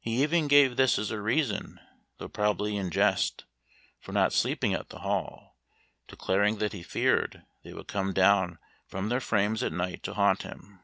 He 0.00 0.22
even 0.22 0.48
gave 0.48 0.78
this 0.78 0.98
as 0.98 1.10
a 1.10 1.20
reason, 1.20 1.78
though 2.16 2.30
probably 2.30 2.78
in 2.78 2.90
jest, 2.90 3.44
for 4.00 4.12
not 4.12 4.32
sleeping 4.32 4.72
at 4.72 4.88
the 4.88 5.00
Hall, 5.00 5.58
declaring 6.06 6.56
that 6.56 6.72
he 6.72 6.82
feared 6.82 7.44
they 7.62 7.74
would 7.74 7.86
come 7.86 8.14
down 8.14 8.58
from 8.86 9.10
their 9.10 9.20
frames 9.20 9.62
at 9.62 9.74
night 9.74 10.02
to 10.04 10.14
haunt 10.14 10.40
him. 10.40 10.80